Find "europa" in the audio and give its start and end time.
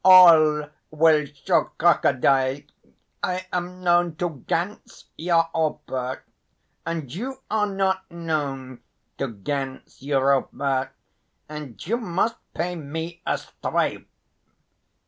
5.15-6.21, 10.01-10.89